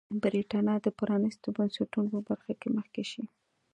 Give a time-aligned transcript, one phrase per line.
[0.23, 3.23] برېټانیا به د پرانیستو بنسټونو په برخه کې مخکې شي.